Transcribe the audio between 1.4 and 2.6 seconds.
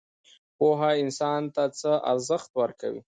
ته څه ارزښت